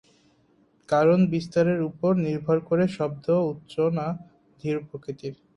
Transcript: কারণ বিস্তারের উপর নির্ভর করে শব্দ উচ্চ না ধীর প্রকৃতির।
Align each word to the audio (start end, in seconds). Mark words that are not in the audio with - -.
কারণ 0.89 1.19
বিস্তারের 1.25 1.79
উপর 1.89 2.11
নির্ভর 2.25 2.57
করে 2.69 2.85
শব্দ 2.97 3.25
উচ্চ 3.51 3.73
না 3.97 4.07
ধীর 4.59 4.77
প্রকৃতির। 4.87 5.33